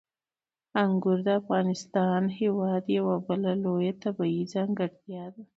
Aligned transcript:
انګور 0.83 1.17
د 1.27 1.29
افغانستان 1.41 2.21
هېواد 2.39 2.83
یوه 2.97 3.15
بله 3.27 3.51
لویه 3.63 3.93
طبیعي 4.03 4.43
ځانګړتیا 4.53 5.23
ده. 5.33 5.41